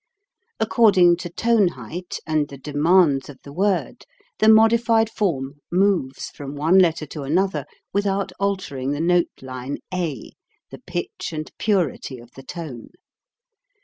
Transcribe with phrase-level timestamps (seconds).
[0.59, 4.03] According to tone height and the demands of the word,
[4.39, 10.31] the modified form moves from one letter to another without altering the note line a,
[10.71, 12.89] the pitch and purity of the tone.